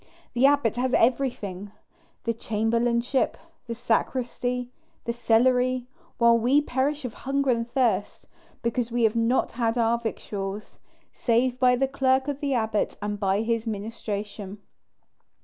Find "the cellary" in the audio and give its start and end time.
5.05-5.85